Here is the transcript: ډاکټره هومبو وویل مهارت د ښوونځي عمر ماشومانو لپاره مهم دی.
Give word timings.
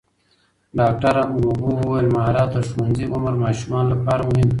ډاکټره 0.77 1.21
هومبو 1.31 1.69
وویل 1.81 2.07
مهارت 2.15 2.49
د 2.53 2.57
ښوونځي 2.69 3.05
عمر 3.13 3.33
ماشومانو 3.43 3.91
لپاره 3.93 4.21
مهم 4.27 4.47
دی. 4.47 4.49